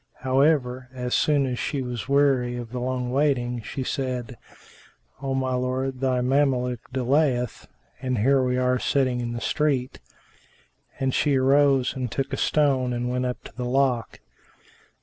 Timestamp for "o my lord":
5.21-5.99